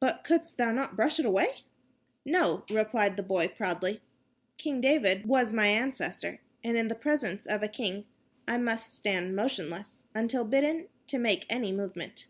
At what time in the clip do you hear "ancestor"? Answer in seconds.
5.66-6.40